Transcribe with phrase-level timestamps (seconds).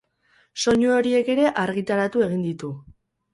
[0.63, 2.73] Soinu horiek ere argitaratu egin ditu.